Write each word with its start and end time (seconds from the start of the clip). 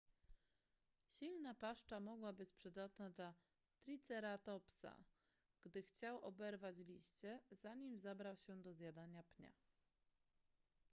silna 1.07 1.53
paszcza 1.53 1.99
mogła 1.99 2.33
być 2.33 2.53
przydatna 2.53 3.09
dla 3.09 3.33
triceratopsa 3.81 4.95
gdy 5.63 5.81
chciał 5.83 6.21
oberwać 6.21 6.77
liście 6.77 7.39
zanim 7.51 7.99
zabrał 7.99 8.37
się 8.37 8.61
do 8.61 8.73
zjadania 8.73 9.23
pnia 9.23 9.51